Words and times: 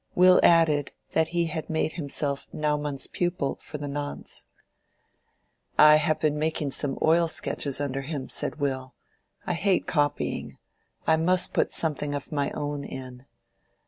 Will 0.15 0.39
added 0.41 0.93
that 1.11 1.27
he 1.27 1.45
had 1.45 1.69
made 1.69 1.93
himself 1.93 2.47
Naumann's 2.51 3.05
pupil 3.05 3.59
for 3.61 3.77
the 3.77 3.87
nonce. 3.87 4.47
"I 5.77 5.97
have 5.97 6.19
been 6.19 6.39
making 6.39 6.71
some 6.71 6.97
oil 7.03 7.27
sketches 7.27 7.79
under 7.79 8.01
him," 8.01 8.27
said 8.27 8.55
Will. 8.55 8.95
"I 9.45 9.53
hate 9.53 9.85
copying. 9.85 10.57
I 11.05 11.17
must 11.17 11.53
put 11.53 11.71
something 11.71 12.15
of 12.15 12.31
my 12.31 12.49
own 12.53 12.83
in. 12.83 13.27